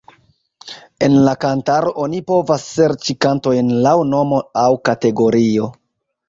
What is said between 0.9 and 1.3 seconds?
En